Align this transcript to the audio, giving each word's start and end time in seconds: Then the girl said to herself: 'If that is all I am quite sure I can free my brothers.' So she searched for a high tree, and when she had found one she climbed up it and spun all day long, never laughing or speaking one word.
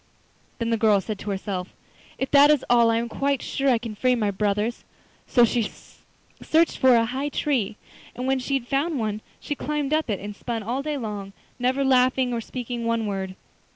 Then 0.57 0.71
the 0.71 0.77
girl 0.81 0.99
said 0.99 1.19
to 1.19 1.29
herself: 1.29 1.75
'If 2.17 2.31
that 2.31 2.49
is 2.49 2.65
all 2.71 2.89
I 2.89 2.97
am 2.97 3.07
quite 3.07 3.43
sure 3.43 3.69
I 3.69 3.77
can 3.77 3.93
free 3.93 4.15
my 4.15 4.31
brothers.' 4.31 4.83
So 5.27 5.45
she 5.45 5.71
searched 6.41 6.79
for 6.79 6.95
a 6.95 7.05
high 7.05 7.29
tree, 7.29 7.75
and 8.15 8.25
when 8.25 8.39
she 8.39 8.55
had 8.55 8.67
found 8.67 8.97
one 8.97 9.21
she 9.39 9.53
climbed 9.53 9.93
up 9.93 10.09
it 10.09 10.19
and 10.19 10.35
spun 10.35 10.63
all 10.63 10.81
day 10.81 10.97
long, 10.97 11.33
never 11.59 11.85
laughing 11.85 12.33
or 12.33 12.41
speaking 12.41 12.83
one 12.85 13.05
word. 13.05 13.35